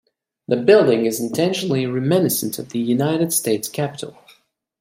[0.47, 4.17] The building is intentionally reminiscent of the United States Capitol.